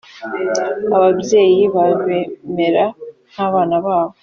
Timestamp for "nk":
3.31-3.39